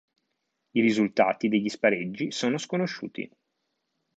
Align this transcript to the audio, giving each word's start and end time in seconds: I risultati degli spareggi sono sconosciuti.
I 0.71 0.81
risultati 0.81 1.47
degli 1.47 1.69
spareggi 1.69 2.31
sono 2.31 2.57
sconosciuti. 2.57 3.29